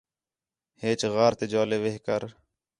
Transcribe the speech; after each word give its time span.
ہیچ 0.81 1.01
غار 1.13 1.33
تے 1.37 1.45
جولے 1.51 1.77
وِہ 1.83 1.93
کر 2.05 2.21